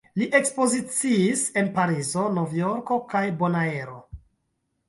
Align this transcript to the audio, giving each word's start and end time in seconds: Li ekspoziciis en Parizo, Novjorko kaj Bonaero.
Li 0.19 0.27
ekspoziciis 0.37 1.43
en 1.61 1.69
Parizo, 1.77 2.25
Novjorko 2.39 3.01
kaj 3.15 3.25
Bonaero. 3.43 4.01